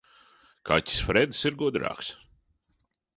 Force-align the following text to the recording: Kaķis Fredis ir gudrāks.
Kaķis 0.69 1.03
Fredis 1.09 1.43
ir 1.49 1.59
gudrāks. 1.61 2.09